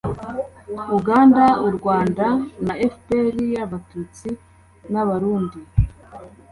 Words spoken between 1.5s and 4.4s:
u rwanda rwa fpr y'abatutsi,